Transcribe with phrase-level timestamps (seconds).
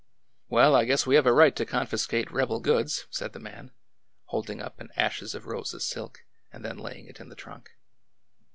[0.49, 3.69] "Well, I guess we have a right to confiscate rebel goods," said the man,
[4.23, 7.69] holding up an ashes of roses silk and then laying it in the trunk.